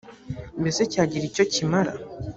mbese 0.61 0.81
cyagira 0.91 1.25
icyo 1.29 1.43
kimara. 1.53 1.91